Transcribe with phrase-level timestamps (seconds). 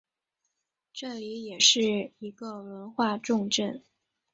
[0.93, 3.83] 这里也是一个文化重镇。